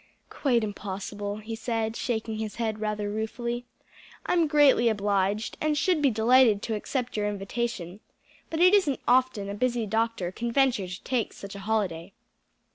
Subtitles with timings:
[0.31, 3.65] "Quite impossible," he said, shaking his head rather ruefully.
[4.25, 7.99] "I'm greatly obliged, and should be delighted to accept your invitation,
[8.49, 12.13] but it isn't often a busy doctor can venture to take such a holiday."